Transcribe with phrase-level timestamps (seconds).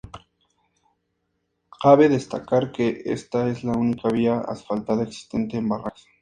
[1.79, 6.07] Cabe destacar que esta es la única vía asfaltada existente en Barrancas.